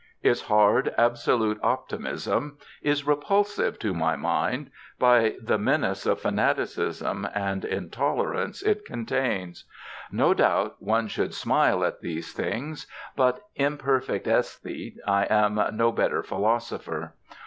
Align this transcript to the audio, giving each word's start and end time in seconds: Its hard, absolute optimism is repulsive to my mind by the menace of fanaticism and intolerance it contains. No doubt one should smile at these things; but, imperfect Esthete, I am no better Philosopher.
Its 0.23 0.41
hard, 0.41 0.91
absolute 0.97 1.59
optimism 1.61 2.57
is 2.81 3.05
repulsive 3.05 3.77
to 3.77 3.93
my 3.93 4.15
mind 4.15 4.71
by 4.97 5.35
the 5.39 5.59
menace 5.59 6.07
of 6.07 6.19
fanaticism 6.19 7.27
and 7.35 7.63
intolerance 7.63 8.63
it 8.63 8.83
contains. 8.83 9.65
No 10.11 10.33
doubt 10.33 10.77
one 10.81 11.07
should 11.07 11.35
smile 11.35 11.85
at 11.85 12.01
these 12.01 12.33
things; 12.33 12.87
but, 13.15 13.41
imperfect 13.55 14.27
Esthete, 14.27 14.97
I 15.05 15.25
am 15.29 15.61
no 15.73 15.91
better 15.91 16.23
Philosopher. 16.23 17.13